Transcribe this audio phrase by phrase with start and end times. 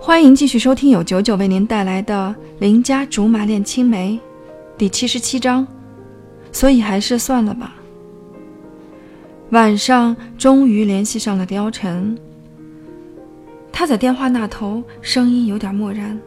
[0.00, 4.18] 欢迎继续收听由九九为您带来的《邻家竹马恋青梅》
[4.78, 5.66] 第七十七章。
[6.52, 7.74] 所以还是算了吧。
[9.50, 12.16] 晚上终于联系上了貂蝉，
[13.72, 16.18] 他在电话那头声音有点漠然：“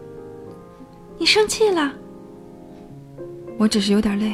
[1.18, 1.92] 你生气了？
[3.58, 4.34] 我只是有点累。”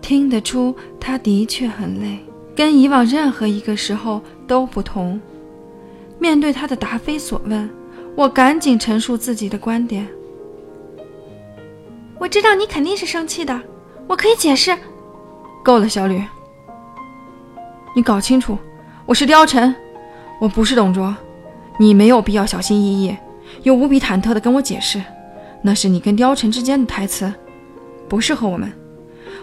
[0.00, 2.18] 听得出他的确很累，
[2.54, 5.20] 跟以往任何一个时候都不同。
[6.22, 7.68] 面对他的答非所问，
[8.14, 10.06] 我赶紧陈述自己的观点。
[12.16, 13.60] 我知道你肯定是生气的，
[14.06, 14.72] 我可以解释。
[15.64, 16.22] 够了，小吕，
[17.96, 18.56] 你搞清楚，
[19.04, 19.74] 我是貂蝉，
[20.40, 21.12] 我不是董卓。
[21.76, 23.16] 你没有必要小心翼翼
[23.64, 25.02] 又无比忐忑的跟我解释，
[25.60, 27.32] 那是你跟貂蝉之间的台词，
[28.08, 28.72] 不适合我们。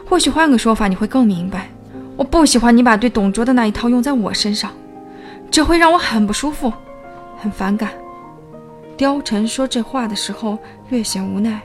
[0.05, 1.69] 或许换个说法，你会更明白。
[2.15, 4.71] 我不喜欢你把对董卓的那一套用在我身上。
[5.51, 6.71] 这会让我很不舒服，
[7.37, 7.91] 很反感。
[8.97, 10.57] 貂蝉说这话的时候
[10.89, 11.61] 略显无奈。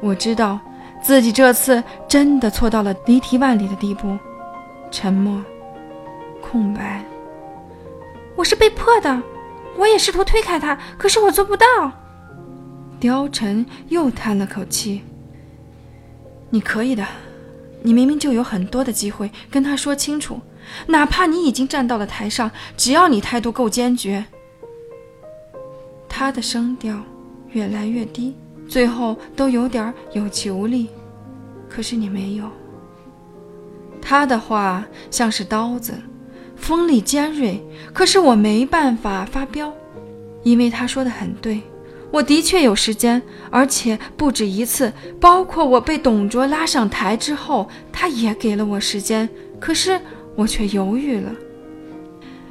[0.00, 0.58] 我知道
[1.02, 4.18] 自己这次真的错到了离题万里的地步。
[4.90, 5.42] 沉默，
[6.42, 7.04] 空白。
[8.34, 9.22] 我是被迫的，
[9.76, 11.66] 我也试图推开他，可是我做不到。
[13.00, 15.02] 貂蝉又叹了口气。
[16.50, 17.06] 你可以的，
[17.82, 20.40] 你明明就有很多的机会跟他说清楚。
[20.86, 24.24] 哪怕你已经站到了台上，只要你态度够坚决。
[26.08, 27.00] 他的声调
[27.52, 28.34] 越来越低，
[28.68, 30.88] 最后都有点有气无力。
[31.68, 32.44] 可是你没有。
[34.00, 35.94] 他的话像是刀子，
[36.54, 37.64] 锋利尖锐。
[37.94, 39.72] 可是我没办法发飙，
[40.42, 41.62] 因为他说的很对。
[42.10, 49.26] 我的确有时间，而且不止一次，包括我被董卓拉上台之后，他也给了我时间。
[49.58, 49.98] 可是。
[50.34, 51.30] 我却犹豫了，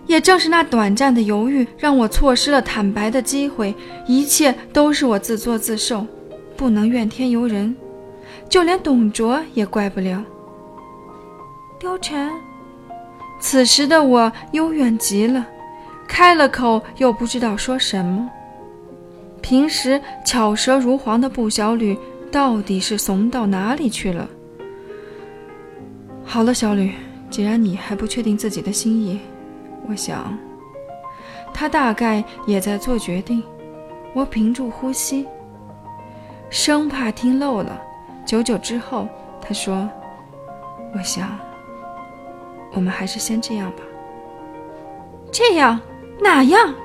[0.08, 3.74] 也正是那短暂的犹豫，让我错失了坦白的机会。
[4.08, 6.06] 一切都是我自作自受，
[6.56, 7.76] 不能怨天尤人，
[8.48, 10.24] 就连董卓也怪不了。
[11.80, 12.32] 貂蝉，
[13.40, 15.46] 此时的我幽怨极了，
[16.08, 18.30] 开了口又不知道说什么。
[19.42, 21.98] 平时巧舌如簧的步小吕，
[22.32, 24.30] 到底是怂到哪里去了？
[26.24, 26.92] 好了，小吕。
[27.32, 29.20] 既然你还不确定自己的心意，
[29.88, 30.38] 我想，
[31.54, 33.42] 他大概也在做决定。
[34.14, 35.26] 我屏住呼吸，
[36.50, 37.82] 生怕听漏了。
[38.26, 39.08] 久久之后，
[39.42, 39.90] 他说
[40.94, 41.40] ：“我想，
[42.74, 43.78] 我们还是先这样吧。”
[45.32, 45.80] 这样
[46.20, 46.76] 哪样？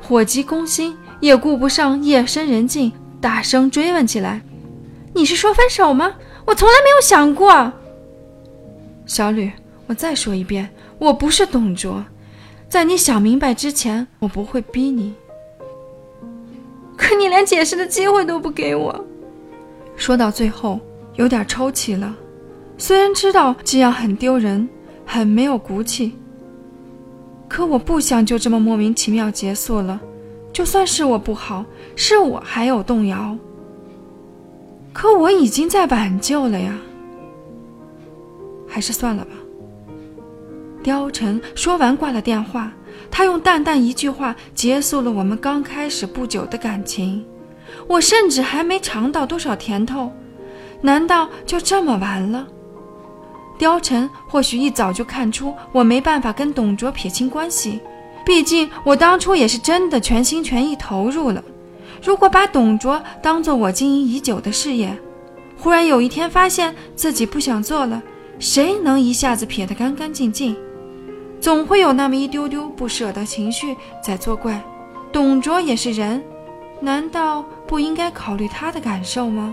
[0.00, 4.40] 火急攻心，也顾不上夜深人静，大声追问起来
[5.12, 6.14] ：“你是说分手吗？
[6.46, 7.72] 我从来没有想过。”
[9.04, 9.50] 小吕。
[9.92, 12.02] 我再说一遍，我不是董卓，
[12.66, 15.12] 在你想明白之前，我不会逼你。
[16.96, 19.04] 可你连解释的机会都不给我。
[19.94, 20.80] 说到最后，
[21.16, 22.16] 有点抽泣了。
[22.78, 24.66] 虽然知道这样很丢人，
[25.04, 26.14] 很没有骨气，
[27.46, 30.00] 可我不想就这么莫名其妙结束了。
[30.54, 31.66] 就算是我不好，
[31.96, 33.36] 是我还有动摇。
[34.94, 36.78] 可我已经在挽救了呀。
[38.66, 39.32] 还是算了吧。
[40.82, 42.72] 貂蝉说完，挂了电话。
[43.10, 47.24] 他用淡淡一句话结束了我们刚开始不久的感情。
[47.86, 50.10] 我甚至还没尝到多少甜头，
[50.80, 52.46] 难道就这么完了？
[53.58, 57.80] 貂蝉或许一早就看出我没办法跟董卓撇清关系，
[58.24, 61.42] 毕竟我当初也是真的全心全意投入了。
[62.02, 64.96] 如果把董卓当做我经营已久的事业，
[65.58, 68.02] 忽然有一天发现自己不想做了，
[68.38, 70.56] 谁能一下子撇得干干净净？
[71.42, 74.62] 总会有那么一丢丢不舍的情绪在作怪。
[75.10, 76.22] 董卓也是人，
[76.80, 79.52] 难道不应该考虑他的感受吗？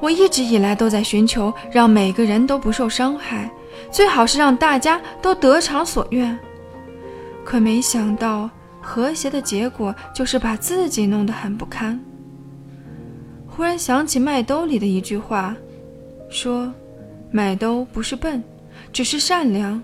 [0.00, 3.48] 我一直以来都在寻求让每个人都不受伤害，
[3.92, 6.36] 最好是让大家都得偿所愿。
[7.44, 11.98] 可没想到，和谐的结果就是把自己弄得很不堪。
[13.46, 15.54] 忽然想起麦兜里的一句话，
[16.28, 16.72] 说
[17.30, 18.42] ：“麦兜不是笨。”
[18.92, 19.82] 只是善良，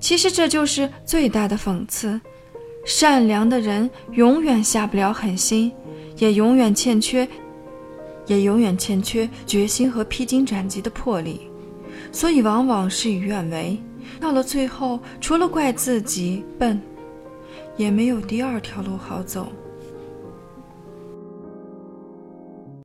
[0.00, 2.20] 其实这就是最大的讽刺。
[2.84, 5.72] 善良的人永远下不了狠心，
[6.18, 7.26] 也永远欠缺，
[8.26, 11.48] 也永远欠缺决心和披荆斩棘的魄力，
[12.12, 13.78] 所以往往事与愿违。
[14.20, 16.80] 到了最后，除了怪自己笨，
[17.78, 19.50] 也没有第二条路好走。